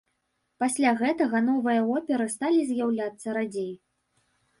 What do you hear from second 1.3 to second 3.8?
новыя оперы сталі з'яўляцца радзей.